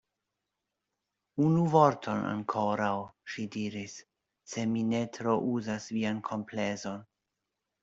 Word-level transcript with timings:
Unu 1.47 1.65
vorton 1.73 2.23
ankoraŭ, 2.29 2.89
ŝi 3.35 3.47
diris, 3.57 3.99
se 4.55 4.65
mi 4.73 4.83
ne 4.95 5.05
trouzas 5.21 5.89
vian 6.01 6.27
komplezon. 6.33 7.09